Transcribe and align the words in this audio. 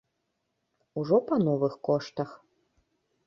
Ужо 1.01 1.17
па 1.27 1.35
новых 1.47 1.73
коштах. 1.91 2.29